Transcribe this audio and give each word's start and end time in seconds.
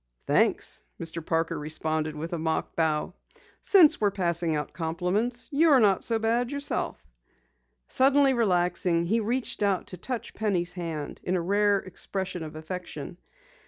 "Thanks," 0.25 0.79
Mr. 0.99 1.23
Parker 1.23 1.59
responded 1.59 2.15
with 2.15 2.33
a 2.33 2.39
mock 2.39 2.75
bow. 2.75 3.13
"Since 3.61 4.01
we're 4.01 4.09
passing 4.09 4.55
out 4.55 4.73
compliments, 4.73 5.47
you're 5.51 5.79
not 5.79 6.03
so 6.03 6.17
bad 6.17 6.51
yourself." 6.51 7.05
Suddenly 7.87 8.33
relaxing, 8.33 9.05
he 9.05 9.19
reached 9.19 9.61
out 9.61 9.85
to 9.89 9.97
touch 9.97 10.33
Penny's 10.33 10.73
hand 10.73 11.21
in 11.23 11.35
a 11.35 11.39
rare 11.41 11.77
expression 11.77 12.41
of 12.41 12.55
affection. 12.55 13.19